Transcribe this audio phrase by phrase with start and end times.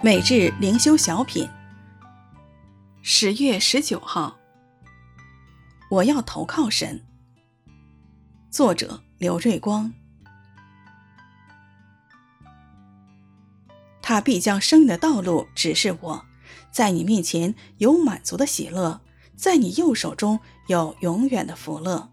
[0.00, 1.48] 每日灵修小品，
[3.02, 4.38] 十月十九号。
[5.90, 7.04] 我要投靠神。
[8.48, 9.92] 作者刘瑞光。
[14.00, 16.24] 他必将生命的道路指示我，
[16.70, 19.00] 在你面前有满足的喜乐，
[19.34, 22.08] 在你右手中有永远的福乐。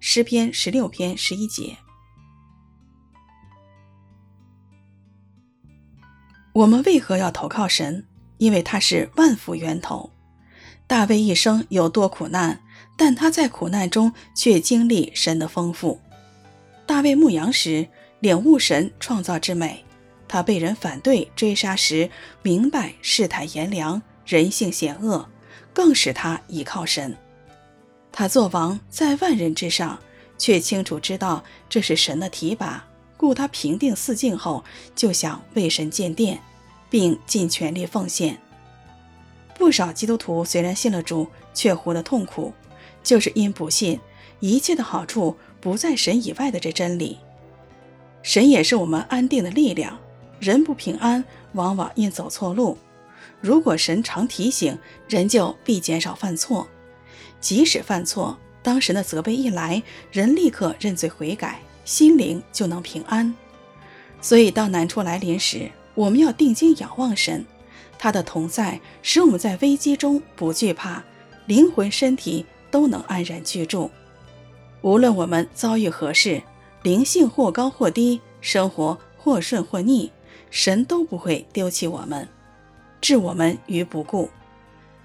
[0.00, 1.76] 诗篇十六篇十一节。
[6.52, 8.04] 我们为何要投靠神？
[8.38, 10.10] 因为他是万福源头。
[10.86, 12.60] 大卫一生有多苦难，
[12.96, 16.00] 但他在苦难中却经历神的丰富。
[16.84, 17.86] 大卫牧羊时
[18.20, 19.84] 领悟神创造之美，
[20.28, 22.10] 他被人反对追杀时
[22.42, 25.26] 明白世态炎凉、人性险恶，
[25.72, 27.16] 更使他倚靠神。
[28.10, 29.98] 他做王在万人之上，
[30.36, 32.84] 却清楚知道这是神的提拔。
[33.22, 34.64] 故他平定四境后，
[34.96, 36.40] 就想为神建殿，
[36.90, 38.36] 并尽全力奉献。
[39.56, 42.52] 不少基督徒虽然信了主，却活得痛苦，
[43.00, 44.00] 就是因不信
[44.40, 47.18] 一切的好处不在神以外的这真理。
[48.24, 50.00] 神也是我们安定的力量。
[50.40, 52.76] 人不平安，往往因走错路。
[53.40, 54.76] 如果神常提醒，
[55.08, 56.66] 人就必减少犯错。
[57.38, 61.60] 即使犯错，当神的责备一来，人立刻认罪悔改。
[61.84, 63.34] 心灵就能平安，
[64.20, 67.44] 所以当难处来临时，我们要定睛仰望神，
[67.98, 71.02] 他的同在使我们在危机中不惧怕，
[71.46, 73.90] 灵魂身体都能安然居住。
[74.80, 76.42] 无论我们遭遇何事，
[76.82, 80.10] 灵性或高或低，生活或顺或逆，
[80.50, 82.28] 神都不会丢弃我们，
[83.00, 84.30] 置我们于不顾。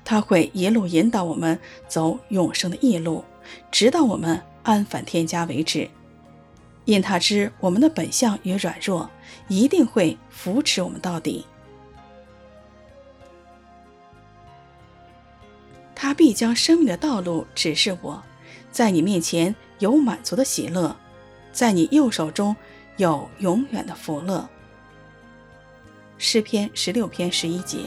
[0.05, 3.25] 他会一路引导我们走永生的义路，
[3.69, 5.89] 直到我们安返天家为止。
[6.87, 9.09] 因他知我们的本相与软弱，
[9.49, 11.45] 一定会扶持我们到底。
[15.93, 18.23] 他必将生命的道路指示我，
[18.71, 20.95] 在你面前有满足的喜乐，
[21.51, 22.55] 在你右手中
[22.95, 24.47] 有永远的福乐。
[26.17, 27.79] 诗篇十六篇十一节。